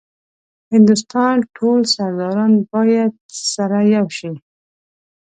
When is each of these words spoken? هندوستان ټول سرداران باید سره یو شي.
هندوستان 0.71 1.35
ټول 1.57 1.79
سرداران 1.95 2.51
باید 2.71 3.11
سره 3.51 3.77
یو 3.95 4.07
شي. 4.17 4.31